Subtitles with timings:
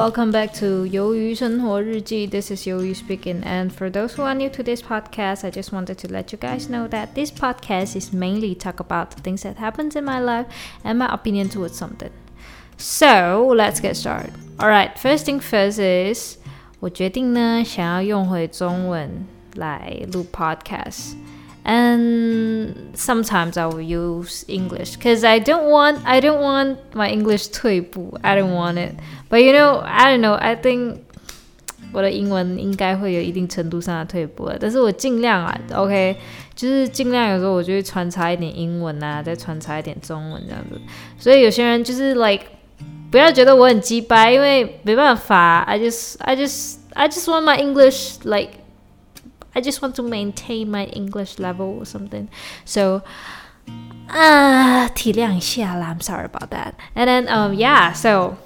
[0.00, 2.26] welcome back to 鱿鱼生活日记.
[2.26, 5.70] This is 鱿鱼 speaking, and for those who are new to this podcast, I just
[5.70, 9.42] wanted to let you guys know that this podcast is mainly talk about the things
[9.42, 10.46] that happens in my life
[10.82, 12.10] and my opinion towards something.
[12.78, 14.32] So let's get started.
[14.58, 16.38] Alright, first thing first is
[16.80, 21.16] 我决定呢，想要用回中文来录 podcast。
[21.64, 27.50] and sometimes I will use English because I don't want I don't want my English
[27.50, 28.94] 退步 I don't want it
[29.28, 30.98] but you know I don't know I think
[31.92, 36.16] 我的英文应该会有一定程度上的退步，但是我尽量啊，OK，
[36.54, 40.78] 就是尽量有时候我就会穿插一点英文啊，再穿插一点中文这样子。
[41.18, 42.44] 所以有些人就是 like
[43.10, 48.50] 不要觉得我很鸡掰，因为没办法，I just I just I just want my English like
[49.54, 52.28] I just want to maintain my English level or something.
[52.64, 53.02] So,
[54.08, 55.94] uh, 体谅一下啦.
[55.94, 56.74] I'm sorry about that.
[56.94, 58.36] And then, um, yeah, so,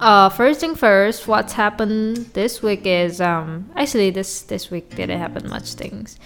[0.00, 5.18] uh, first thing first, what's happened this week is, um, actually this, this week didn't
[5.18, 6.18] happen much things.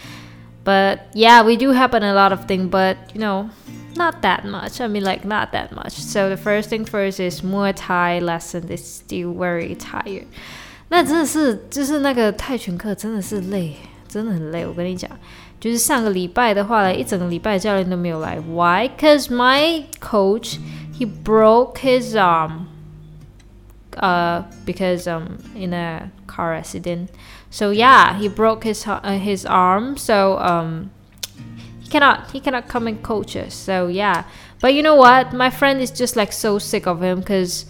[0.63, 3.51] But yeah, we do happen a lot of things, but you know,
[3.97, 4.81] not that much.
[4.81, 5.93] I mean, like, not that much.
[5.93, 10.27] So the first thing first is Muay Thai lesson is still very tired.
[10.89, 13.75] 那真的是，就是那个泰拳课真的是累，
[14.07, 14.67] 真的很累。
[14.67, 15.11] 我跟你讲，
[15.59, 18.39] 就是上个礼拜的话呢，一整个礼拜教练都没有来。
[18.39, 18.91] Why?
[18.99, 20.59] Cause my coach
[20.97, 22.67] he broke his arm,
[23.97, 27.09] uh, because um in a car accident.
[27.51, 29.97] So yeah, he broke his uh, his arm.
[29.97, 30.91] So um
[31.83, 33.55] he cannot he cannot come and coach us.
[33.55, 34.25] So yeah,
[34.61, 35.33] but you know what?
[35.33, 37.65] My friend is just like so sick of him because.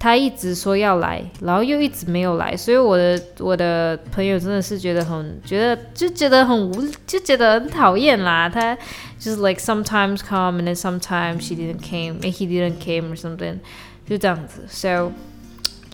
[0.00, 8.46] 他一直说要来，然后又一直没有来，所以我的我的朋友真的是觉得很觉得就觉得很无就觉得很讨厌啦。
[8.48, 8.76] 他
[9.18, 13.58] 就是 like sometimes come and then sometimes she didn't came and he didn't came or something，
[14.06, 14.66] 就这样子。
[14.68, 15.12] So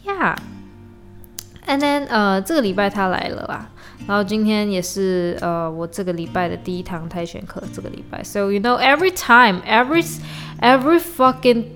[0.05, 3.71] yeah，and then 呃这个礼拜他来了啦，
[4.09, 8.23] 然后今天也是呃我这个礼拜的第一堂泰拳课，这个礼拜。
[8.25, 10.05] So you know every time every
[10.61, 11.67] every fucking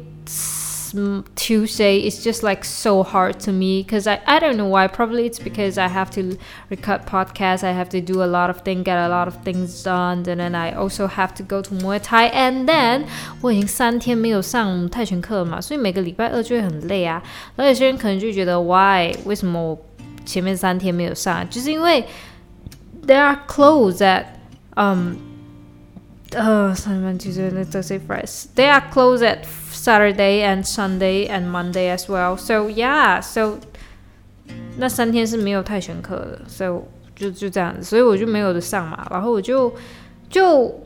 [1.35, 4.87] Tuesday is just like so hard to me because I, I don't know why.
[4.87, 6.39] Probably it's because I have to
[6.71, 9.83] record podcasts, I have to do a lot of things, get a lot of things
[9.83, 12.29] done, and then I also have to go to Muay Thai.
[12.29, 13.05] And then
[13.43, 17.23] 我已经三天没有上泰拳课了嘛，所以每个礼拜二就会很累啊。
[17.57, 19.79] 然后有些人可能就觉得 why 为什么我
[20.25, 21.49] 前面三天没有上？
[21.51, 22.05] 就是因为
[23.07, 24.25] there are clothes that
[24.77, 25.17] um
[26.33, 28.47] uh Sunday, Tuesday, Thursday, Friday.
[28.55, 29.45] They are closed at
[29.81, 32.37] Saturday and Sunday and Monday as well.
[32.37, 33.59] So yeah, so
[34.79, 36.83] 那三天是没有泰拳课的，so
[37.15, 39.07] 就就这样子，所以我就没有的上嘛。
[39.11, 39.75] 然后我就
[40.29, 40.83] 就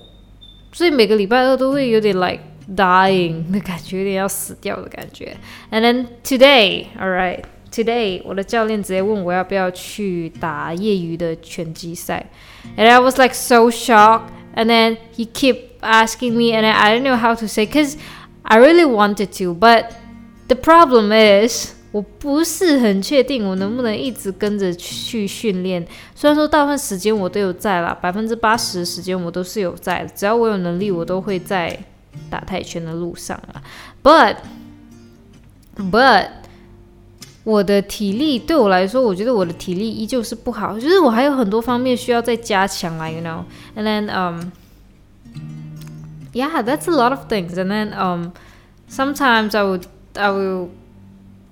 [0.72, 2.40] 所以每个礼拜二都会有点 like
[2.76, 5.36] dying 的感觉，有点要死掉的感觉。
[5.70, 7.42] And then today, alright,
[7.72, 12.26] today 我的教练直接问我要不要去打业余的拳击赛，
[12.76, 14.30] and I was like so shocked.
[14.54, 17.96] And then he keep asking me, and I, I don't know how to say, cause
[18.47, 19.87] I really wanted to, but
[20.47, 25.85] the problem is 我不是很确定我能不能一直跟着去训练。
[26.13, 31.79] 虽然说大部分时间我都有在啦，百分之八十的时间我都是有在，只要我有能力，我都会在
[32.29, 33.63] 打泰拳的路上啊。
[34.03, 34.35] But
[35.77, 36.27] but
[37.45, 44.51] 我的体力对我来说，我觉得我的体力依旧是不好，就是我还有很多方面需要再加强啦，you know，and then um
[46.34, 48.32] yeah that's a lot of things and then um
[48.88, 50.68] sometimes I would I will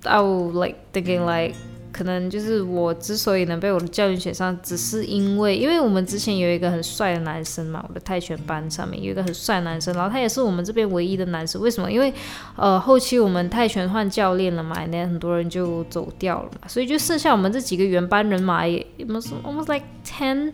[0.05, 1.55] I will like thinking like
[1.91, 11.61] 可能就是我之所以能被我的教练选上，只是因为，因为我们之前有一个很帅的男生嘛，我的泰拳班上面有一个很帅的男生，然后他也是我们这边唯一的男生。
[11.61, 11.91] 为什么？
[11.91, 12.15] 因为
[12.55, 20.53] 呃后期我们泰拳换教练了嘛，那很多人就走掉了嘛，所以就剩下我们这几个原班人马，也 almost almost like ten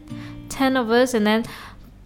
[0.48, 1.44] ten of us，and then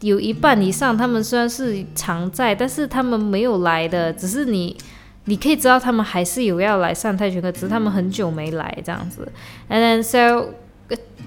[0.03, 4.77] 有一半以上他们虽然是常在，但是他们没有来的，只是你。
[5.25, 9.25] 你可以知道他们还是有要来上泰拳课，只是他们很久没来这样子。
[9.69, 10.49] And then so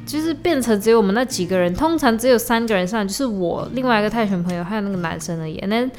[0.05, 5.59] 就是变成只有我们那几个人，通常只有三个人上，就是我另外一个泰拳朋友还有那个男生而已。
[5.61, 5.91] And then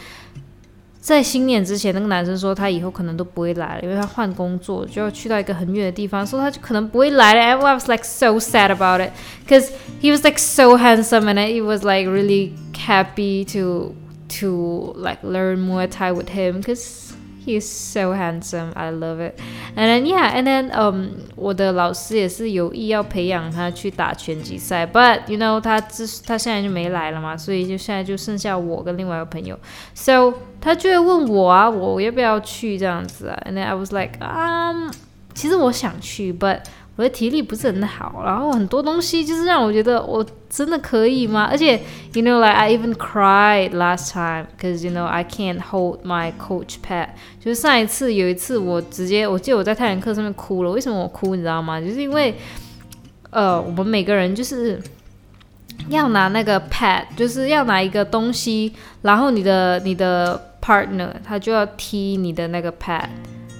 [1.06, 7.40] 在新年之前，那个男生说他以后可能都不会来了，因为他换工作就要去到一个很远的地方，所以他就可能不会来了。
[7.40, 9.10] And I was like so sad about it,
[9.48, 9.70] cause
[10.00, 12.52] he was like so handsome and he was like really
[12.86, 13.94] happy to
[14.38, 17.14] to like learn Muay Thai with him, cause
[17.46, 18.72] He's so handsome.
[18.76, 19.36] I love it.
[19.74, 29.58] And then yeah, and then um，我的老师也是有意要培养他去打拳击赛，but you know 他之他现在就没来了嘛，所以就现在就剩下我跟另外一个朋友。
[29.92, 33.42] So 他就会问我啊，我要不要去这样子啊？
[33.44, 34.92] And then I was like, um，
[35.34, 36.60] 其实我想去，but
[36.97, 41.47] 我的体力不是很好，然后很多东西就是让我觉得我真的可以吗？
[41.49, 41.79] 而且
[42.13, 46.77] ，you know, like I even cried last time cause you know I can't hold my coach
[46.83, 47.09] pad。
[47.39, 50.71] 就是上一次有一次我直接，我记得我在泰拳课上面哭了。
[50.71, 51.35] 为什么我哭？
[51.35, 51.79] 你知道吗？
[51.79, 52.33] 就是因为，
[53.29, 54.81] 呃，我们每个人就是
[55.89, 58.73] 要拿那个 pad，就是要拿一个东西，
[59.03, 63.05] 然后你的你的 partner 他就要踢你的那个 pad，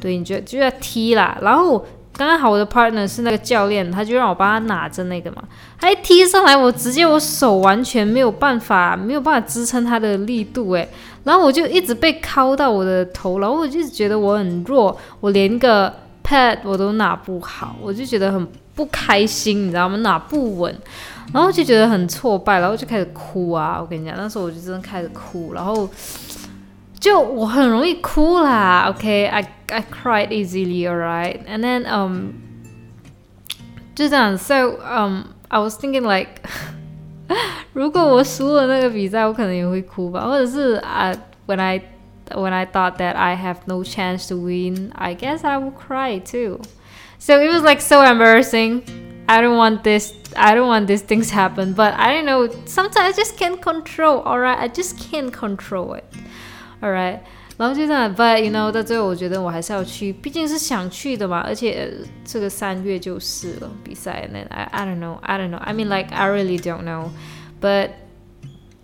[0.02, 1.86] 对，你就就要踢啦，然后。
[2.18, 5.44] 刚刚好，我的 partner 是那个教练，他就让我帮他拿着那个嘛。
[5.80, 10.90] 他一踢上来，我直接我手完全没有办法，没有办法支撑他的力度诶。
[11.24, 15.94] 然后我就一直被敲到我的头，然后我就觉得我很弱，我连个
[16.24, 19.98] pad 我都拿不好，我就觉得很不开心，你知道吗？
[19.98, 20.76] 拿不稳，
[21.32, 23.78] 然后就觉得很挫败，然后就开始哭啊。
[23.80, 25.88] 我跟你讲，那时候我就真的开始哭，然后。
[27.07, 32.33] 就我很容易哭啦，OK，I I cried easily, alright, and then um，
[33.95, 36.43] 就这样，so um, I was thinking like，
[37.73, 41.13] 如果我输了那个比赛，我可能也会哭吧，或者是啊，
[41.47, 41.83] when I
[42.31, 46.21] when I thought that I have no chance to win, I guess I will cry
[46.21, 46.61] too.
[47.19, 48.83] So it was like so embarrassing.
[49.29, 50.13] I don't want this.
[50.35, 51.73] I don't want these things happen.
[51.75, 52.49] But I don't know.
[52.67, 54.19] Sometimes I just can't control.
[54.27, 56.05] Alright, I just can't control it.
[56.80, 57.20] All right，
[57.58, 58.16] 然后就这样。
[58.16, 61.40] But you know，到最后我觉得我还是要去，毕竟是想去的嘛。
[61.40, 61.92] 而且
[62.24, 64.28] 这个三月就是了比赛。
[64.28, 65.58] And then I I don't know, I don't know.
[65.58, 67.10] I mean like I really don't know.
[67.60, 67.90] But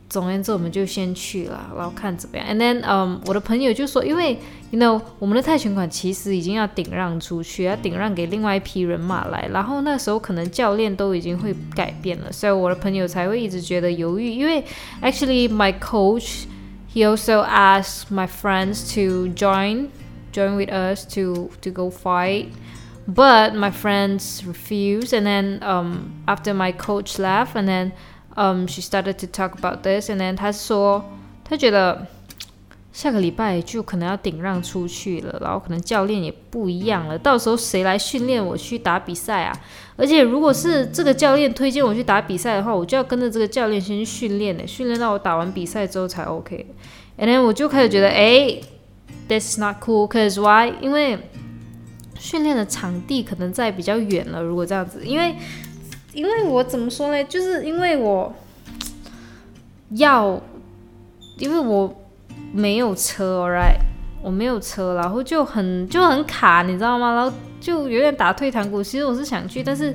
[0.09, 2.47] 总而言之，我们就先去了，然后看怎么样。
[2.47, 4.39] And then，嗯、um,，我的朋友就说，因为
[4.71, 9.47] ，you know，我们的泰拳馆其实已经要顶让出去，要顶让给另外一批人马来。
[9.51, 14.31] 然后那时候可能教练都已经会改变了，所以我的朋友才会一直觉得犹豫。
[14.31, 14.63] 因为
[15.01, 16.45] ，actually，my coach。
[16.92, 19.90] He also asked my friends to join,
[20.32, 22.52] join with us to to go fight,
[23.06, 25.12] but my friends refused.
[25.12, 27.92] And then um, after my coach left, and then
[28.36, 31.04] um, she started to talk about this, and then 她说，
[31.44, 32.06] 她觉得。
[32.93, 37.17] 下个礼拜就可能要顶让出去了，然后可能教练也不一样了。
[37.17, 39.61] 到时候谁来训练我去打比赛啊？
[39.95, 46.67] 而且如果是这个教练推荐我去打比赛的话，我就要跟着这个教练先去训练呢，训练到我打完比赛之后才 OK。
[47.17, 48.61] And then 我就开始觉得，哎
[49.27, 50.07] ，That's not cool.
[50.07, 50.75] Cause why？
[50.79, 51.17] 因为
[52.19, 54.43] 训练的场地可能在比较远了。
[54.43, 55.35] 如果这样子，因为
[56.13, 57.23] 因为我怎么说呢？
[57.23, 58.31] 就是因为我
[59.89, 60.39] 要，
[61.39, 61.99] 因为我。
[62.53, 63.79] 没有车，right？
[64.21, 67.15] 我没有车，然后就很就很卡，你知道吗？
[67.15, 68.81] 然后就有点打退堂鼓。
[68.81, 69.93] 其实我是想去，但是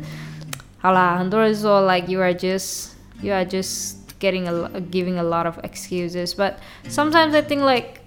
[0.78, 2.88] 好啦，很多人说 like you are just
[3.22, 6.55] you are just getting a giving a lot of excuses，but
[6.90, 8.00] sometimes I think like，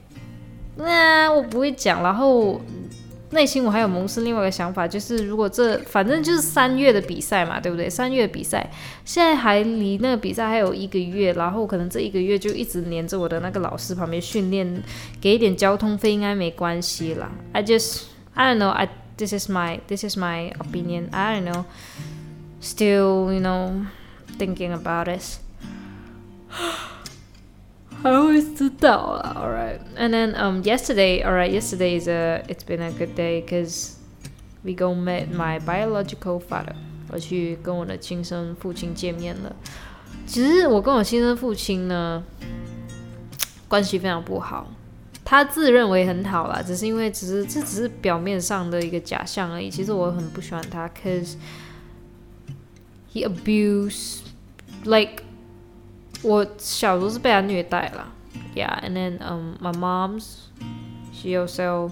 [0.76, 2.62] 那我不会讲，然后。
[3.32, 7.90] 内心我还有萌生另外一个想法，就是如果这反正就是三月的比赛嘛，对不对？
[7.90, 8.70] 三月比赛
[9.04, 14.84] 现在还离那个比赛还有一个月，然后可能这一个月就一直黏着我的那个老师旁边训练，
[15.20, 17.32] 给一点交通费应该没关系啦。
[17.54, 18.70] I just I don't know.
[18.70, 18.88] I
[19.18, 21.10] this is my this is my opinion.
[21.12, 21.66] I don't know.
[22.62, 23.86] Still, you know,
[24.38, 25.40] thinking about it.
[28.03, 29.81] 还会知道啊，alright.
[29.97, 33.95] And then um yesterday, alright, yesterday is a it's been a good day because
[34.63, 36.75] we go meet my biological father.
[37.09, 39.57] 我去跟我的亲生父亲见面了。
[40.27, 42.23] 其实我跟我亲生父亲呢
[43.67, 44.71] 关系非常不好，
[45.25, 49.71] 他自认为很好啦，只是因为只是这只是表面上的一个假象而已。
[49.71, 51.35] 其实我很不喜欢他，cause
[53.13, 54.19] he abuse
[54.85, 55.23] like.
[56.24, 58.08] 我小时候是被他虐待了
[58.56, 60.36] ，Yeah，and then um my mom's
[61.12, 61.92] she also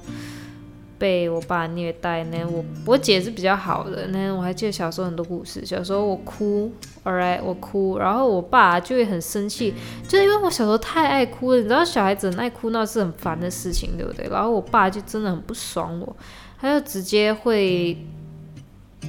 [1.00, 6.72] 被我爸虐待，那我我姐是比较好的，那我还记得小时候很多故事，小时候我哭
[7.06, 14.28] ，Alright，我哭，然后我爸就会很生气，就是因为我小时候太爱哭了，你知道小孩子爱哭闹是很烦的事情，对不对？
[14.30, 16.16] 然后我爸就真的很不爽我，
[16.60, 17.98] 他就直接会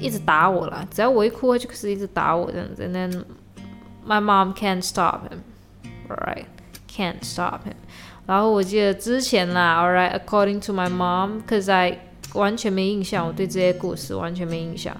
[0.00, 3.10] 一直打我啦，只要我一哭，他就开始一直打我这样子，那。
[4.10, 5.42] My mom can't stop him,
[6.08, 6.46] alright,
[6.88, 7.76] can't stop him.
[8.26, 12.00] 然后我记得之前啦，alright, according to my mom, cause I
[12.34, 14.96] 完全没印象，我对这些故事完全没印象。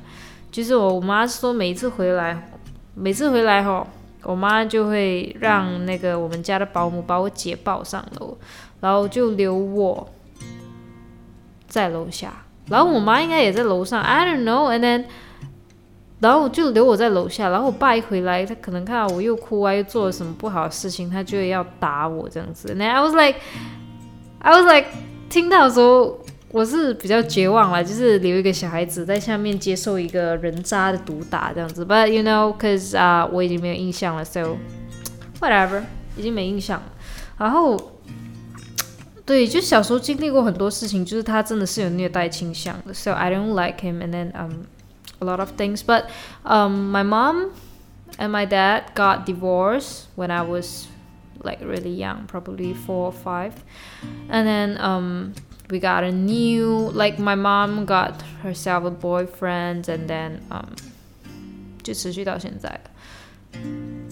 [0.53, 2.53] 就是我我妈说，每一次回来，
[2.95, 3.85] 每次回来吼，
[4.23, 8.39] 我妈就会让那个我们家的保姆把我姐抱上楼，
[8.81, 10.09] 然后就留我
[11.67, 12.33] 在楼下，
[12.69, 15.05] 然后我妈应该也在楼上，I don't know，and then。
[16.21, 22.75] 然后就留我在楼下，然后我爸一回来，他可能看到我又哭啊，又做了什么不好的事情，他就要打我这样子。
[22.75, 23.39] And I was like,
[24.41, 24.89] I was like，
[25.31, 26.21] 听到的时候
[26.53, 31.87] 我是比较绝望了，就是留一个小孩子在下面接受一个人渣的毒打这样子。
[31.87, 34.59] But you know, cause 啊、我已经没有印象了，so
[35.41, 35.85] whatever，
[36.19, 36.87] 已经没印象了。
[37.39, 37.81] 然后，
[39.25, 44.03] 对，就小时候经历过很多事情，就是他真的是有虐待倾向的，so I don't like him.
[44.03, 44.67] And then um.
[45.22, 45.84] a lot of things.
[45.84, 46.10] But
[46.46, 47.54] um, my mom
[48.20, 50.88] and my dad got divorced when I was
[51.44, 53.64] like really young, probably four or five.
[54.30, 55.34] And then um,
[55.70, 60.76] we got a new, like my mom got herself a boyfriend, and then um,
[61.84, 62.80] 就持续到现在。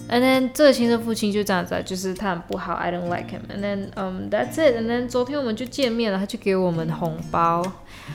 [0.06, 7.64] And then 这个亲生父亲就这样子，就是他很不好，I don't like him。And then um that's it。And then 昨天我们就见面了，他就给我们红包，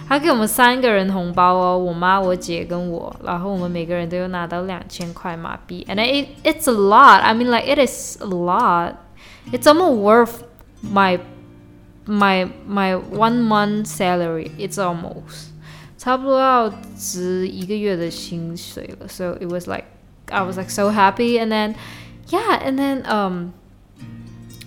[0.07, 5.85] 他给我们三个人红包哦，我妈、我姐跟我，然后我们每个人都有拿到两千块马币。
[5.89, 7.21] And it it's a lot.
[7.21, 8.93] I mean like it is a lot.
[9.51, 10.43] It's almost worth
[10.83, 11.19] my
[12.05, 14.51] my my one month salary.
[14.59, 15.49] It's almost
[15.97, 19.07] 差不多要值一个月的薪水了。
[19.07, 19.85] So it was like
[20.31, 21.75] I was like so happy, and then
[22.27, 23.53] yeah, and then um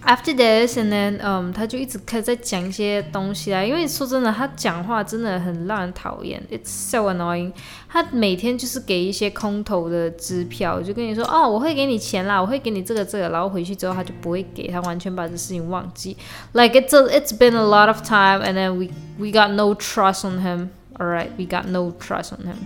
[0.04, 7.52] after this, and then um 他就一直开始在讲一些东西啊，因为说真的，他讲话真的很让人讨厌，it's so annoying。
[7.88, 16.16] 他每天就是给一些空头的支票，就跟你说哦，我会给你钱啦，我会给你这个这个，然后回去之后他就不会给，他完全把这事情忘记。
[16.52, 20.24] Like it's a, it's been a lot of time, and then we we got no trust
[20.26, 20.70] on him.
[20.98, 22.56] Alright, we got no trust on him.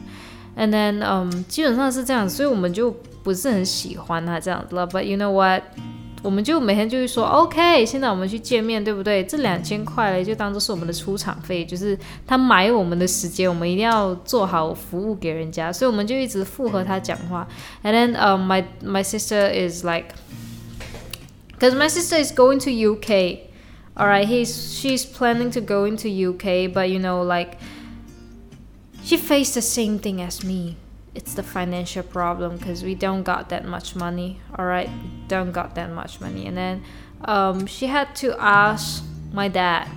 [0.57, 2.91] And then，嗯、um,，基本上是这样，所以我们就
[3.23, 4.89] 不是很喜欢他这样子了。
[4.89, 5.63] But you know what？
[6.23, 9.23] 我们就每天就会说，OK，现在我们去见面，对不对？
[9.23, 17.47] 这两千块嘞，就当做是我们的出场费，就是他买我们的时间，我们一定要做好服务给人家，所以我们就一直附和他讲话。
[17.85, 25.61] And then，呃、um,，my my sister is like，cause my sister is going to UK。Alright, he's she's planning to
[25.61, 27.59] go into UK, but you know like。
[29.11, 30.77] she faced the same thing as me.
[31.15, 34.41] It's the financial problem because we don't got that much money.
[34.59, 34.91] All right,
[35.29, 36.83] don't got that much money, and then
[37.25, 39.03] um, she had to ask
[39.33, 39.89] my dad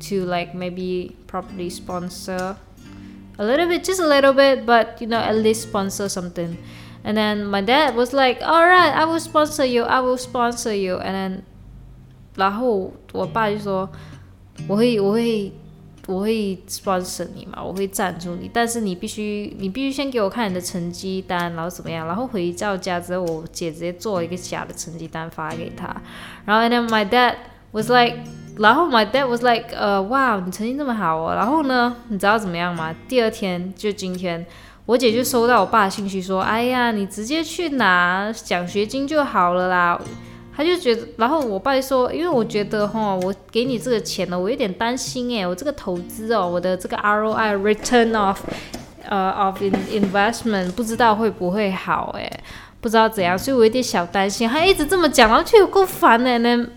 [0.00, 2.56] to like maybe probably sponsor
[3.38, 6.56] a little bit, just a little bit, but you know at least sponsor something.
[7.02, 9.82] And then my dad was like, "All right, I will sponsor you.
[9.82, 11.42] I will sponsor you." And then
[12.36, 13.90] 然后我爸就说，
[14.68, 15.52] 我会我会。
[16.09, 25.95] 我会支持你嘛，我会赞助你，但是你必须，你必须先给我看你的成绩单，然后怎么样，然后回到家之后，我姐直接做一个假的成绩单发给他，
[26.45, 27.35] 然后 and then my dad
[27.71, 28.17] was like，
[28.57, 32.95] 然后 my dad was like，呃，哇，你成绩这么好哦，然后呢，你知道怎么样吗？
[33.07, 34.43] 第二天就今天，
[34.87, 40.01] 我姐就收到我爸的信息说，哎呀，你直接去拿奖学金就好了啦。
[40.58, 48.40] 他就觉得，然后我爸就说，因为我觉得哈，我给你这个钱呢，我有点担心诶，我这个投资哦，我的这个 ROI return of，
[49.08, 52.30] 呃、uh, of investment 不知道会不会好诶，
[52.80, 54.48] 不知道怎样，所以我有点小担心。
[54.48, 56.30] 他一直这么讲，然后却有够烦的。
[56.30, 56.68] And then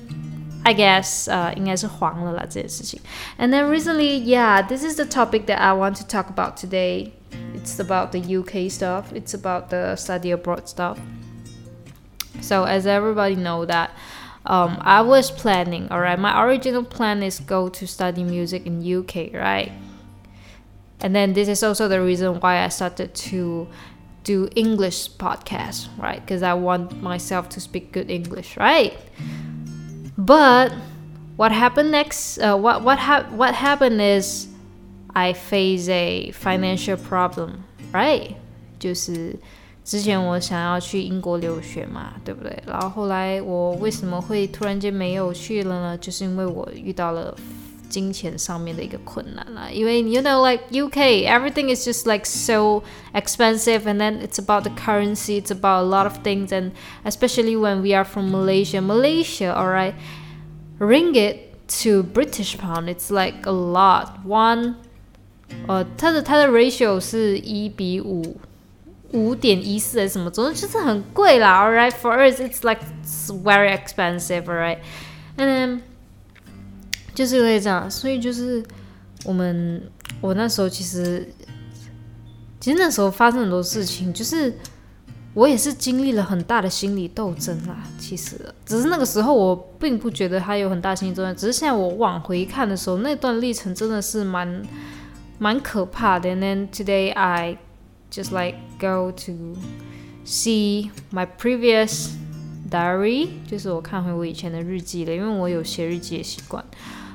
[0.64, 3.00] I guess 呃、uh, 应该是黄了啦这件事情。
[3.38, 7.12] And then recently, yeah, this is the topic that I want to talk about today.
[7.56, 9.14] It's about the UK stuff.
[9.14, 10.98] It's about the study abroad stuff.
[12.43, 13.91] So as everybody know that
[14.45, 18.83] um, I was planning, all right, my original plan is go to study music in
[18.83, 19.73] UK, right?
[21.01, 23.69] And then this is also the reason why I started to
[24.25, 26.21] do English podcast, right?
[26.21, 28.97] Because I want myself to speak good English, right?
[30.17, 30.73] But
[31.37, 32.39] what happened next?
[32.39, 34.49] Uh, what what ha- what happened is
[35.15, 38.37] I face a financial problem, right?
[38.79, 39.39] 就是
[39.84, 42.62] 之前我想要去英国留学嘛，对不对？
[42.68, 45.98] 然后后来我为什么会突然间没有去了呢？
[45.98, 47.34] 就是因为我遇到了
[47.88, 49.70] 金钱上面的一个困难啦。
[49.72, 54.72] 因为 you know like UK everything is just like so expensive and then it's about the
[54.72, 56.72] currency, it's about a lot of things and
[57.06, 59.96] especially when we are from Malaysia, Malaysia, alright,
[60.80, 61.38] ringgit
[61.82, 64.18] to British pound, it's like a lot.
[64.28, 64.76] One，
[65.68, 68.36] 呃，它的它的 ratio 是一比五。
[69.13, 71.63] 五点一四还是什么，总之就是很贵啦。
[71.65, 72.81] Alright, for us it's like
[73.29, 74.79] very expensive, alright.
[75.37, 75.81] And then
[77.15, 78.63] 就是因为这样，所以就是
[79.25, 79.83] 我们
[80.21, 81.29] 我那时候其实
[82.59, 84.55] 其实那时候发生很多事情，就是
[85.35, 87.83] 我也是经历了很大的心理斗争啦。
[87.99, 94.63] 其实，只是那个时候我并不觉得他有很大心理斗争，只是现在我往回看的时候，那段历程真的是蛮
[95.39, 96.31] 蛮可怕的。
[96.31, 97.59] And then today I
[98.12, 99.56] just like go to
[100.26, 102.12] see my previous
[102.70, 106.64] diary，就是我看回我以前的日记了，因为我有写日记的习惯。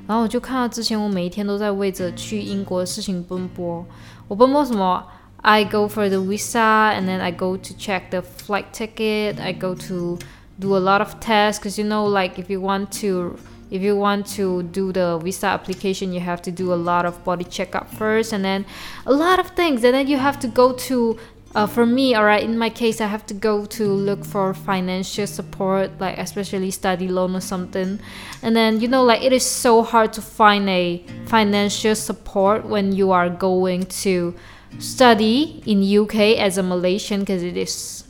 [0.06, 3.84] 然后我就看到之前我每一天都在为着去英国的事情奔波。
[4.28, 5.04] 我奔波什么？
[5.42, 9.40] I go for the visa and then I go to check the flight ticket.
[9.40, 10.18] I go to
[10.58, 13.36] do a lot of tests because you know, like if you want to,
[13.69, 17.23] if you want to do the visa application, you have to do a lot of
[17.23, 18.65] body checkup first, and then
[19.05, 21.17] a lot of things, and then you have to go to
[21.55, 25.25] uh, for me, alright, in my case, I have to go to look for financial
[25.25, 27.99] support, like especially study loan or something.
[28.43, 32.91] And then, you know, like it is so hard to find a financial support when
[32.91, 34.35] you are going to
[34.77, 38.03] study in UK as a Malaysian because it is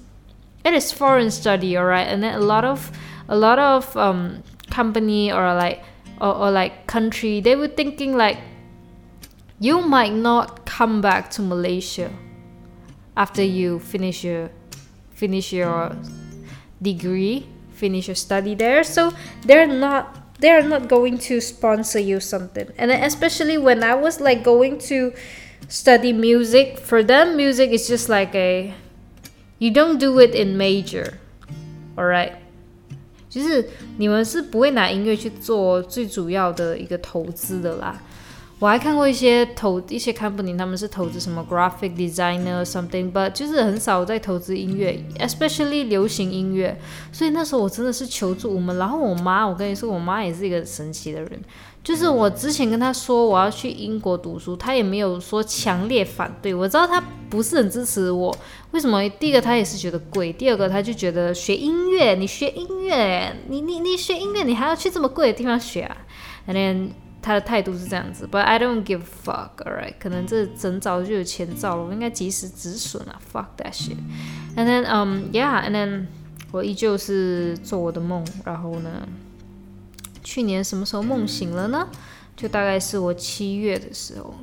[0.66, 2.08] it is foreign study, alright.
[2.08, 2.92] And then a lot of
[3.30, 5.84] a lot of um, company or like
[6.20, 8.38] or, or like country, they were thinking like
[9.60, 12.12] you might not come back to Malaysia
[13.16, 14.50] after you finish your
[15.12, 15.96] finish your
[16.82, 17.48] degree
[17.78, 18.84] finish your study there.
[18.84, 19.14] So
[19.46, 22.70] they're not they're not going to sponsor you something.
[22.78, 25.14] And especially when i was like going to
[25.68, 28.74] study music for them music is just like a
[29.60, 31.20] you don't do it in major
[31.98, 32.36] alright
[33.38, 38.02] 就是你们是不会拿音乐去做最主要的一个投资的啦。
[38.60, 46.76] 我还看过一些投一些 company，他们是投资什么 graphic designer something，but 就是很少在投资音乐，especially 流行音乐。
[47.12, 48.76] 所以那时候我真的是求助无门。
[48.78, 51.40] 然后我妈，我跟你说，我妈也是一个神奇的人。
[51.88, 56.54] 就是我之前跟他说我要去英国读书，他也没有说强烈反对。
[56.54, 58.38] 我知道他不是很支持我。
[58.72, 59.08] 为什么？
[59.12, 65.96] 第一个他也是觉得贵，第二个他就觉得学音乐，你学音乐，你你你学音乐，你还要去这么贵的地方学啊
[66.46, 66.90] ？And then
[67.22, 69.94] 他的态度是这样子，But I don't give fuck，alright？
[69.98, 73.96] 可能这整早就有前兆了，我应该及时止损啊，fuck that shit。
[74.58, 76.08] And then, um, yeah，and then
[76.52, 79.08] 我依旧是做我的梦，然后呢，
[80.38, 81.88] 去年什么时候梦醒了呢？
[82.36, 84.36] 就大概是我七月的时候，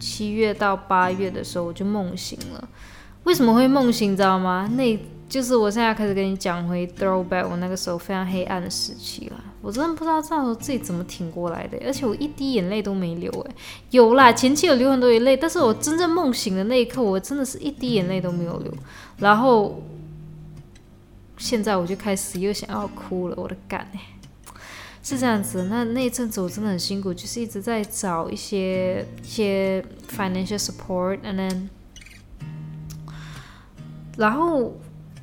[0.00, 2.68] 七月到八月的时候我就梦醒了。
[3.24, 4.12] 为什么会梦醒？
[4.12, 4.66] 你知道吗？
[4.76, 9.38] 那就是我现在开始跟你讲回 throwback 我那个时候非常黑暗的时期了。
[9.60, 13.54] 我真的不知道这时候自己怎么挺过来的，而且我一滴眼泪都没流诶，
[13.90, 18.72] 有啦，前期有流很多眼泪，但是我真正梦醒的那一刻，我真的是一滴眼泪都没有流。
[19.18, 19.82] 然后
[21.36, 24.00] 现在我就开始又想要哭了，我的干诶，
[25.06, 25.68] 是这样子。
[25.70, 31.68] 那那一阵子我真的很辛苦，就是一直在找一些一些 financial support，and then
[34.18, 34.76] 然后。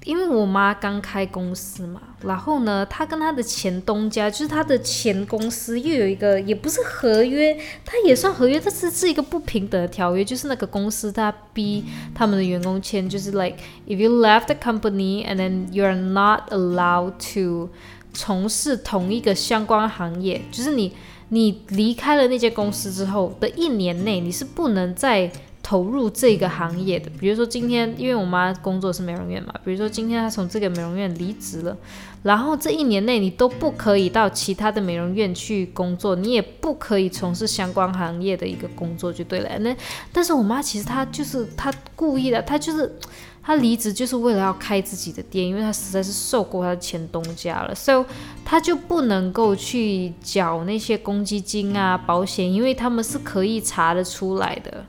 [0.06, 13.56] 因为我妈刚开公司嘛，然后呢，她跟她的前东家，就是她的前公司，又有一个也不是合约，她也算合约，但是是一个不平等的条约，就是那个公司他逼他们的员工签，就是 like
[13.88, 17.69] if you left the company and then you are not allowed to
[18.13, 20.93] 从事同一个相关行业，就是你
[21.30, 25.32] 你离开了那些公司之后的一年内，你是不能再。
[25.73, 31.75] 投入这个行业的，比如说今天，因为我妈工作是美容院嘛，比如说今天她从这个美容院离职了，
[32.21, 39.49] 然后这一年内你都不可以到其他的美容院去工作，你也不可以从事相关行业的一个工作就对了。
[39.62, 39.75] 那
[40.12, 42.95] 但是我妈其实她就是她故意的，她就是
[43.41, 48.05] 她离职就是为了要开自己的店，因为她实在是受够她的前东家了，所以
[48.45, 54.86] 她就不能够去缴那些公积金啊、保险，因为他们是可以查得出来的。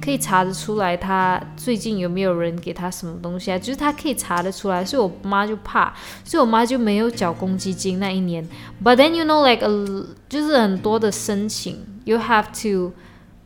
[0.00, 3.58] 可以查得出来，他最近有没有人给他什么东西啊？
[3.58, 5.92] 就是他可以查得出来，所以我妈就怕，
[6.24, 8.46] 所以我妈就没有缴公积金那一年。
[8.82, 12.92] But then you know, like a, 就是很多的申请，you have to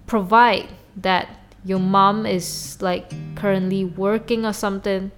[0.06, 0.64] provide
[1.02, 1.26] that
[1.64, 3.04] your mom is like
[3.40, 5.10] currently working or something。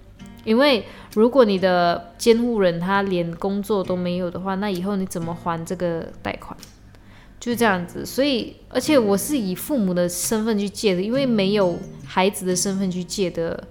[0.45, 6.57] 因为如果你的监护人他连工作都没有的话，那以后你怎么还这个贷款？
[7.43, 13.61] 就是这样子，所以而且我是以父母的身份去借的，因为没有孩子的身份去借的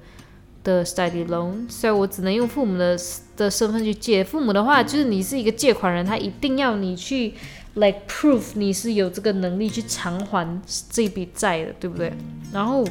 [0.63, 2.99] 的 study loan，所以我只能用父母的
[3.35, 4.23] 的身份去借。
[4.23, 7.33] 父母的话，就是你是一个借款人，他一定要你去
[7.73, 12.13] like proof 你是有这个能力去偿还这笔债的，对不对？
[12.53, 12.85] 然后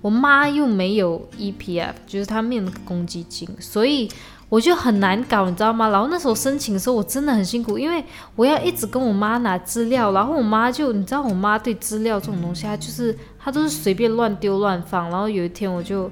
[0.00, 4.08] 我妈又没有 EPF，就是她没有公积金，所以。
[4.54, 5.88] 我就很难搞，你知道吗？
[5.88, 8.04] 然后那时候申请的时候，我真的很辛苦，因为
[8.36, 15.10] 我要一直跟我妈拿资料，然后我妈就，你知道，我妈对资料这种东西，她就是她都是随便乱丢乱放。
[15.10, 16.08] 然后有一天，我就，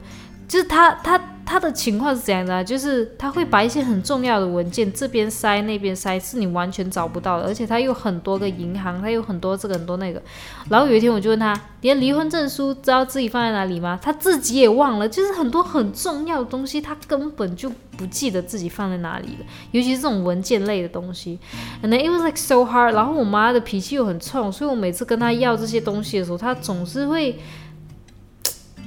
[0.48, 2.64] 就是她她他的情况是怎样的？
[2.64, 7.44] 就是他会把一些很重要的文件这边塞那边塞，是你完全找不到的。
[7.44, 10.22] 而且他有很多个银行，他有很多这个很多那个。
[10.68, 13.98] 然后有一天我就问他，连离婚证书知道自己放在哪里吗？
[14.02, 15.09] 他自己也忘了。
[15.09, 19.46] 就是很多很重要的东西，他根本就不记得自己放在哪里了。
[19.72, 21.38] 尤其是这种文件类的东西。
[21.83, 22.94] And it was like so hard。
[22.94, 27.38] 然后我妈的脾气又很冲，所以我每次跟他要这些东西的时候，他总是会。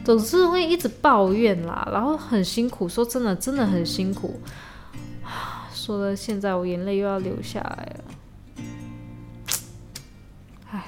[0.06, 2.88] 总是会一直抱怨啦，然后很辛苦。
[2.88, 4.40] 说真的，真的很辛苦。
[5.74, 8.04] 说到现在我眼泪又要流下来了。
[10.72, 10.84] 唉，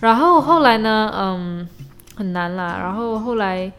[0.00, 1.68] 然后后来呢，嗯，
[2.14, 2.78] 很难啦。
[2.78, 3.70] 然后后来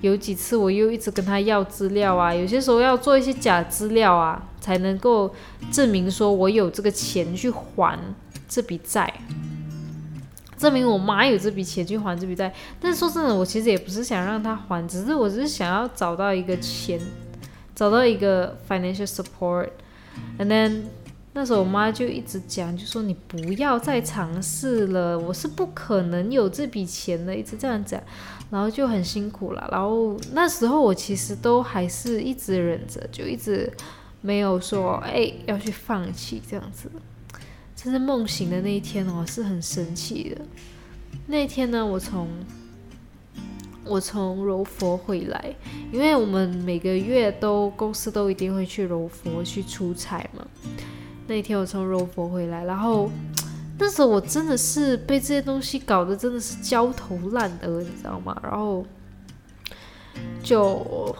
[0.00, 5.34] 有几次我又一直跟他要资料啊，有些时候要做一些假资料啊，才能够
[5.70, 7.98] 证明说我有这个钱去还
[8.48, 9.12] 这笔债。
[10.62, 17.00] 证明我妈有这笔钱去还这笔债，但是说真的，我其实也不是想让她还，只是我只是想要找到一个钱，
[17.74, 19.70] 找到一个 financial support。
[20.38, 20.82] And then
[21.32, 28.00] 那时候我妈就一直讲，就说你不要再尝试了，我是不可能有这笔钱的，一直这样讲，
[28.50, 29.68] 然后就很辛苦了。
[29.72, 33.72] 然后那时候我其实都还是一直忍着，就一直
[34.20, 36.88] 没有说哎要去放弃这样子。
[37.82, 40.40] 真是梦醒的那一天哦，是很神奇的。
[41.26, 42.28] 那一天呢，我从
[43.84, 45.52] 我从柔佛回来，
[45.92, 50.46] 因为我们每个月都公司都一定会去柔佛去出差嘛。
[51.26, 53.10] 那一天我从柔佛回来，然后
[53.78, 58.40] 那时候我真的是被这些东西搞得真的是焦头烂额，你知道吗？
[58.44, 58.86] 然后
[60.40, 61.12] 就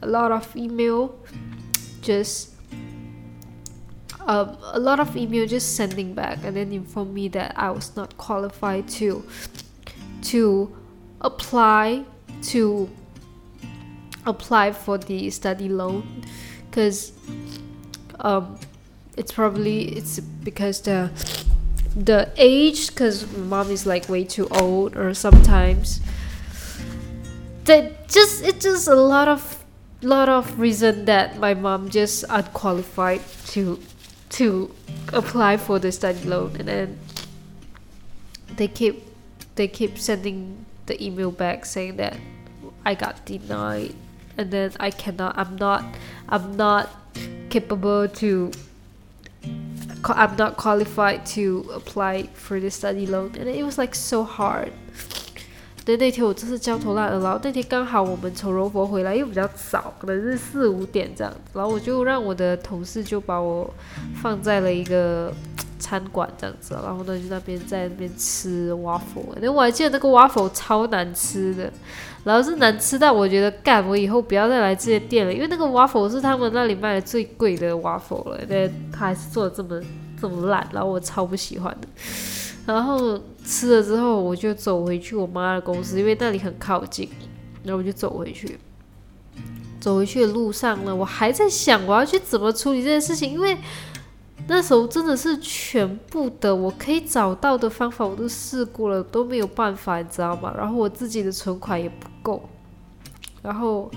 [0.00, 2.46] a lot of email，just
[4.26, 7.94] Um, a lot of email just sending back and then inform me that I was
[7.94, 9.24] not qualified to
[10.22, 10.76] to
[11.20, 12.04] apply
[12.42, 12.90] to
[14.26, 16.24] apply for the study loan.
[16.68, 17.12] Because
[18.20, 18.58] um,
[19.16, 21.10] it's probably it's because the
[21.96, 26.00] the age because mom is like way too old or sometimes
[27.64, 29.64] that just it's just a lot of
[30.02, 33.80] lot of reason that my mom just unqualified to
[34.30, 34.74] to
[35.12, 36.98] apply for the study loan and then
[38.56, 39.04] they keep
[39.54, 42.16] they keep sending the email back saying that
[42.84, 43.94] I got denied
[44.36, 45.84] and then I cannot I'm not
[46.28, 46.90] I'm not
[47.50, 48.52] capable to
[50.04, 54.72] I'm not qualified to apply for the study loan and it was like so hard
[55.86, 63.72] 对，那天我真是焦头烂额，然后那天刚好我们从柔佛回来又比较早，可能是四五点这样子，然后我就让我的同事就把我
[64.20, 65.32] 放在了一个
[65.78, 71.72] 餐馆这样子，然后呢就那边在那边吃 waffle，那我还记得那个 waffle 超难吃的，
[72.24, 79.80] 然后是难吃到我觉得干，我以后不要再来这些店了，因为那个 waffle 是他们那里卖的最贵的 waffle 了，但他还是做的这么
[80.20, 81.86] 这么烂，然后我超不喜欢的。
[82.66, 87.08] 然后吃了之后，我就走回去我妈的公司，因为那里很靠近。
[87.62, 88.58] 然后我就走回去，
[89.80, 93.56] 走回去的路上呢，我还在想我要去怎么处理这件事情，因为
[94.48, 100.52] 那时候真的是全部的我可以找到的方法我都试过了，都没有办法，你知道吗？
[100.56, 102.48] 然后我自己的存款也不够，
[103.42, 103.90] 然后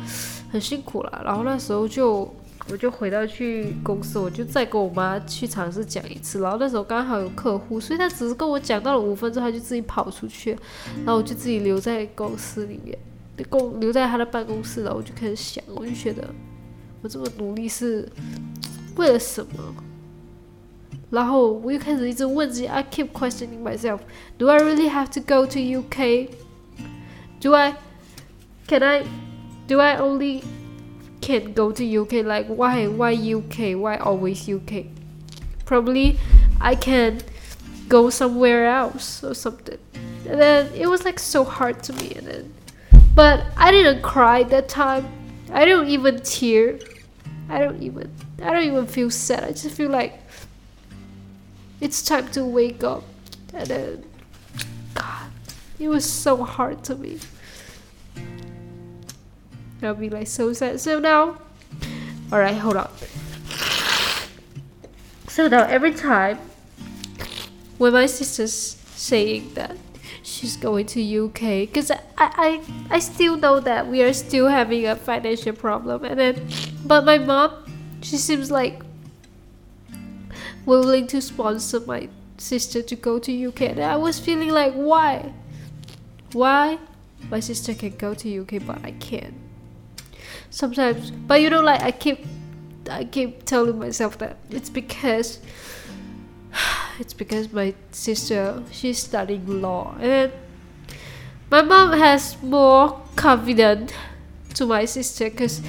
[0.52, 1.22] 很辛苦了。
[1.26, 2.32] 然后那时候就。
[2.72, 6.40] 我就回到去公司，我就再跟我妈去尝试讲一次。
[6.40, 10.52] 然后那时候刚好有客户，所以他只是跟我讲到了五分钟，他就自己跑出去。
[10.98, 12.98] 然后我就自己留在公司里面，
[13.50, 14.84] 公留在他的办公室。
[14.84, 16.30] 然后我就开始想，我就觉得
[17.02, 18.08] 我这么努力是
[18.96, 19.76] 为了什么？
[21.10, 24.00] 然后我又开始一直问自己，I keep questioning myself.
[24.38, 26.30] Do I really have to go to UK?
[27.42, 27.74] Do I?
[28.68, 29.06] Can I?
[29.68, 30.44] Do I only?
[31.22, 32.26] Can't go to UK.
[32.26, 32.88] Like why?
[32.88, 33.80] Why UK?
[33.80, 34.86] Why always UK?
[35.66, 36.18] Probably
[36.62, 37.22] I can
[37.88, 39.80] go somewhere else or something.
[40.28, 42.14] And then it was like so hard to me.
[42.16, 42.54] And then,
[43.16, 45.08] but I didn't cry that time.
[45.52, 46.80] I don't even tear.
[47.50, 48.12] I don't even.
[48.42, 49.44] I don't even feel sad.
[49.44, 50.22] I just feel like
[51.82, 53.04] it's time to wake up.
[53.54, 54.06] And then,
[54.94, 55.32] God,
[55.80, 57.20] it was so hard to me.
[59.82, 60.80] I'll be like so sad.
[60.80, 61.38] So now,
[62.32, 62.90] alright, hold on.
[65.28, 66.38] So now every time
[67.78, 68.54] when my sister's
[68.96, 69.78] saying that
[70.22, 74.86] she's going to UK, because I, I, I still know that we are still having
[74.86, 76.48] a financial problem, and then,
[76.86, 77.52] but my mom,
[78.02, 78.82] she seems like
[80.66, 85.34] willing to sponsor my sister to go to UK, and I was feeling like why,
[86.34, 86.80] why
[87.30, 89.49] my sister can go to UK but I can't.
[90.50, 91.12] Sometimes.
[91.12, 92.26] But you know, like I keep,
[92.90, 95.40] I keep telling myself that it's because,
[97.00, 100.32] it's because my sister she's studying law, and
[101.50, 103.94] my mom has more confidence
[104.56, 105.62] to my sister because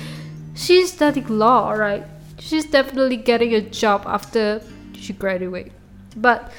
[0.55, 2.05] she's studying law, right?
[2.39, 4.63] She's definitely getting a job after
[4.95, 5.73] she graduate,
[6.17, 6.53] but.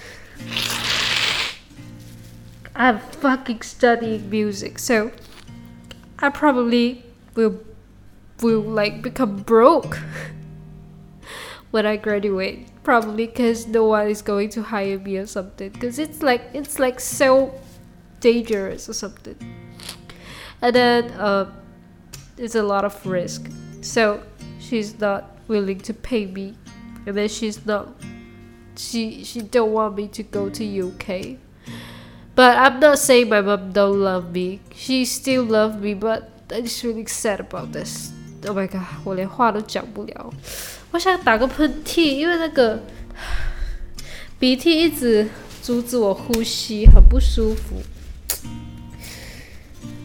[2.74, 5.12] I'm fucking studying music, so
[6.20, 7.04] I probably
[7.36, 7.60] will
[8.42, 9.98] will like become broke
[11.72, 12.68] when I graduate.
[12.84, 15.70] Probably because no one is going to hire me or something.
[15.70, 17.54] Because it's like it's like so
[18.20, 19.38] dangerous or something.
[20.62, 21.52] And then uh,
[22.38, 23.50] it's a lot of risk.
[23.82, 24.24] So
[24.60, 26.56] she's not willing to pay me,
[27.06, 27.90] and then she's not.
[28.78, 31.38] She she don't want me to go to UK.
[32.34, 34.62] But I'm not saying my mom don't love me.
[34.74, 38.14] She still love me, but I'm just really sad about this.
[38.48, 40.34] Oh my god，我连话都讲不了。
[40.92, 42.82] 我想打个喷嚏，因为那个
[44.40, 45.28] 鼻涕一直
[45.62, 47.82] 阻止我呼吸，很不舒服。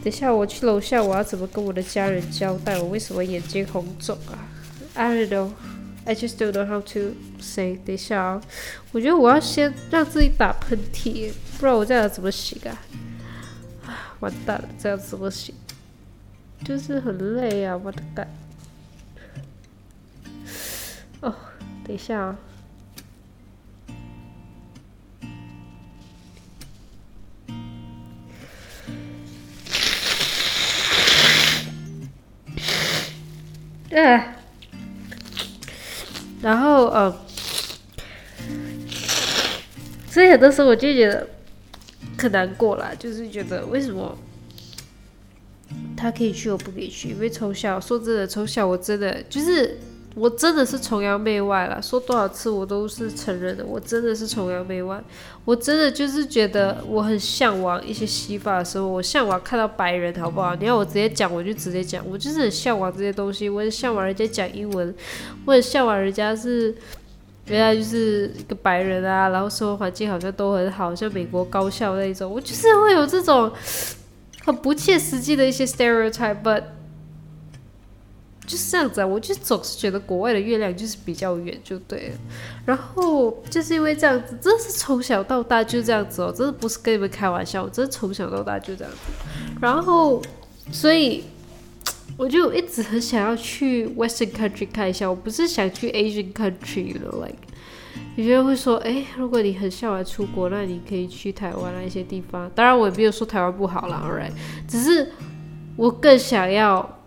[0.05, 4.39] 等下我去楼下，我要怎么跟我的家人交代我为什么眼睛红肿啊
[4.95, 5.51] ？I don't know.
[6.05, 7.77] I just don't know how to say。
[7.85, 8.41] 等一下啊，
[8.93, 12.71] 我觉得我要先让自己打喷嚏，不然我这样怎么行啊？
[13.87, 15.53] 啊 完蛋了，这样怎么行？
[16.65, 18.29] 就是很累啊，我的干。
[21.21, 21.35] 哦，
[21.85, 22.39] 等一下啊。
[33.91, 34.33] 哎。
[36.43, 37.17] 然后，呃、
[38.49, 38.87] 嗯，
[40.09, 41.29] 所以很多时候我就觉得
[42.19, 44.17] 很难过了，就是觉得为什么
[45.97, 47.09] 他可以去，我不可以去？
[47.09, 49.79] 因为从小说真的，从小我真的就是
[50.15, 51.81] 我真的是崇洋媚外了。
[51.83, 55.03] 说多少次我都是承认的，我真的是崇洋媚外。
[55.45, 60.55] 我真的就是觉得我很向往一些西方的生活，我向往看到白人，好不好？
[60.57, 63.49] 你要我直接讲，我就直接讲，我就是很向往这些东西。
[63.49, 64.95] 我很向往人家讲英文。
[65.45, 66.75] 我很向往人家是，
[67.47, 73.53] 原来就是一个白人啊，然后生活环境好像都很好，像美国高校那种，我就是会有这种
[74.47, 76.63] 很不切实际的一些 stereotype，but
[78.47, 82.15] 就是这样子啊，我就总是觉得国外的月亮就是比较圆，就对了。
[82.65, 88.99] 然后就是因为这样子，真的是从小到大就这样子哦，真的不是跟你们开玩笑，我真的从小到大就这样子。
[89.61, 90.23] 然后，
[90.73, 91.25] 所以。
[92.19, 97.37] 我就一直很想要去 Western country 看一下，我不是想去 Asian country 的，like
[98.17, 102.51] 有些人会说，哎、欸，如果你很向往出国，那你可以去台湾那一些地方。
[102.55, 104.33] 当然，我也没有说台湾不好啦，alright，
[104.67, 105.13] 只是
[105.77, 106.99] 我更想要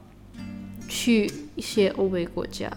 [0.88, 2.72] 去一些欧美国家，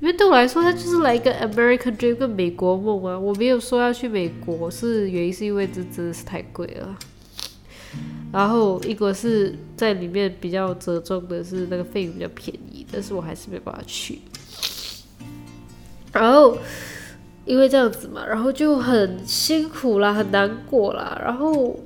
[0.00, 3.18] 因为对我来说，它就是来一个 American dream，个美国梦啊。
[3.18, 6.96] 我没有说要去美国，是原因是因为这真的是太贵了。
[8.32, 14.20] 然后一个是在里面比较折中的是那个费用比较便宜，但是我还是没办法去。
[16.12, 16.56] 然后
[17.46, 21.80] 因为这样子嘛，然后就很辛苦啦，很难过啦，然后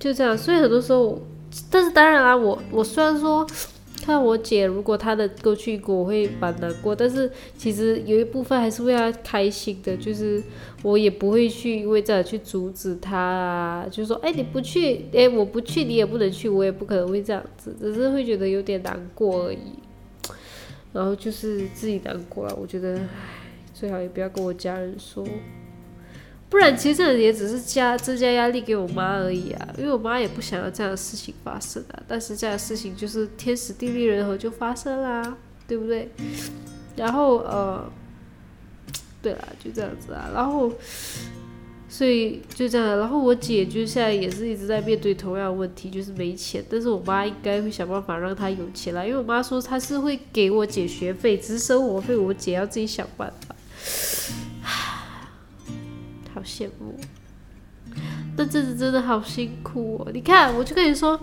[0.00, 0.36] 就这样。
[0.36, 1.22] 所以很多时候，
[1.70, 3.46] 但是当然啦，我我虽然说。
[4.02, 6.96] 看我姐，如果她的过去过，我会蛮难过。
[6.96, 10.42] 但是其实有一部分还是为她开心的，就是
[10.82, 19.58] 我也不会去因为这样去阻止她啊，就说哎、你不去，哎、我不去，你也不能去，我也不可能会这样子，只是会觉得有点难过而已。
[20.94, 22.98] 然后就是自己难过了，我觉得，
[23.80, 25.26] 最好也不要跟我家人说。
[26.50, 32.02] 不然，其实也只是加增加压力给我妈而已啊，因为我妈也不想要这样的事情发生啊。
[32.08, 35.38] 但是这样的事情就是天时地利人和就发生啦，
[35.68, 36.10] 对不对？
[36.96, 37.90] 然后呃，
[39.22, 40.28] 对啦，就这样子啊。
[40.34, 40.72] 然后，
[41.88, 42.98] 所以就这样。
[42.98, 46.64] 然后我姐就现在也是一直在面对同样的问题，就是没钱。
[46.68, 53.54] 但是我妈应该会想办法让她有钱啦，因为我妈说她是会给我姐学费，只是生活费我姐要自己想办法。
[56.32, 56.96] 好羡慕，
[58.36, 60.10] 那阵子真的好辛苦哦。
[60.14, 61.18] 你看，我就跟你说，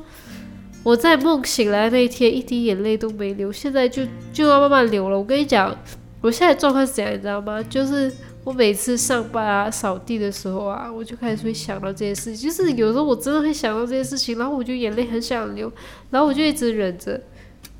[0.84, 5.18] 我在梦醒来那一天，一滴眼泪都没流，现在就就要慢慢流了。
[5.18, 5.76] 我跟你讲，
[6.22, 7.64] 我现在状况是怎样，你知道吗？
[7.64, 8.12] 就是
[8.44, 12.50] 我每次上班啊、扫地的时候啊，我就开始会想到这件事情。
[12.50, 15.72] 就是有时候我真的会想到这件事情，然后我就眼泪很想流，
[16.12, 17.20] 然后我就一直忍着，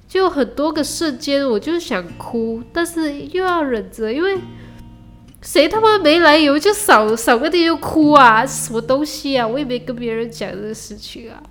[0.08, 4.40] 就很多个瞬间，我就想哭，但是又要忍着，因为。
[5.42, 8.46] 谁他妈没来由就扫扫个地就哭啊？
[8.46, 9.48] 什么东西啊？
[9.48, 11.42] 我也没跟别人讲这个事情啊，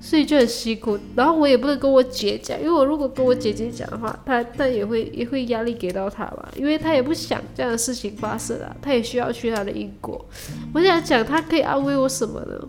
[0.00, 0.98] 所以就很辛苦。
[1.14, 10.26] 然后我也不能跟我姐讲，因为我如果跟我姐姐讲的话，她她也会也会压力给到她吧，因为她也不想这样的事情发生啊，她也需要去她的英国。
[10.74, 12.68] 我想讲，她可以安慰我什么呢？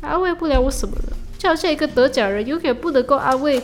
[0.00, 1.16] 安慰不了我什么呢？
[1.38, 3.62] 就好像一个得奖人，永远不能够安慰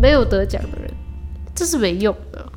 [0.00, 0.90] 没有得奖的人，
[1.54, 2.49] 这是没用的。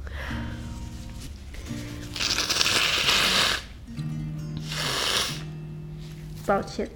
[6.45, 6.89] 抱歉，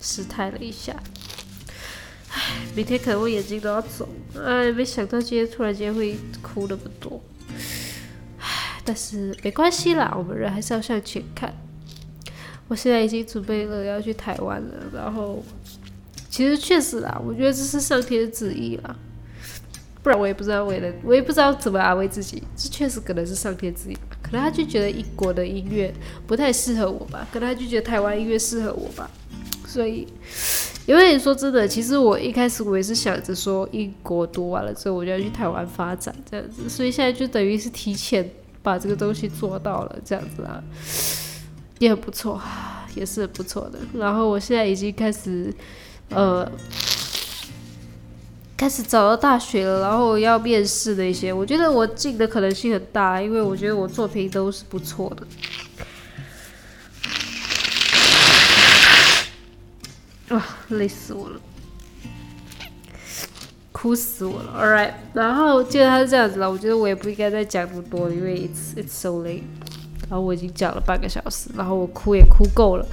[0.00, 0.94] 失态了一下。
[2.32, 4.08] 唉，明天可能我眼睛都要肿。
[4.36, 7.20] 唉，没想到今天突然间会哭那么多。
[8.38, 11.52] 唉，但是没关系啦，我们人还是要向前看。
[12.68, 15.44] 我现在已经准备了要去台湾了，然后
[16.28, 18.96] 其实确实啦，我觉得这是上天的旨意啦。
[20.02, 22.42] 不然我也不知道为了，我也不知道怎么安慰自己。
[22.56, 23.98] 这确实可能是上天旨意。
[24.30, 25.92] 可能他就觉得英国的音乐
[26.26, 29.10] 不太适合我吧，可能他就觉得台湾音乐适合我吧，
[29.66, 30.06] 所以，
[30.86, 38.28] 因为说真的，其实我一开始我也是想着说英国读完了之后我就要去台湾发展这样子，所以现在就等于是提前
[38.62, 40.62] 把这个东西做到了这样子啦，
[41.78, 42.40] 也很不错，
[42.94, 43.78] 也是很不错的。
[43.94, 45.52] 然后我现在已经开始，
[46.10, 46.50] 呃。
[48.60, 55.26] 开始找到大学了，然后要面试的一些，我觉得我进的可能性很大，因为我觉得我作品都是不错的。
[60.36, 61.40] 哇，累死我了，
[63.72, 64.52] 哭死我了。
[64.54, 69.40] All right，然后既然他是这样子了，我觉得我也不应该再讲那么多，因为 it's it's so late。
[70.02, 72.86] 然后我已经讲了半个小时，然后我哭也哭够了。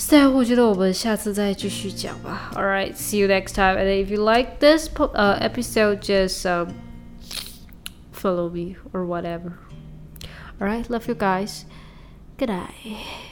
[0.00, 2.50] 所以我觉得我们下次再继续讲吧。
[2.54, 3.76] All right, see you next time.
[3.76, 6.74] And if you like this uh, episode, just um,
[8.12, 9.58] follow me or whatever.
[10.60, 11.64] All right, love you guys.
[12.38, 13.26] Good night.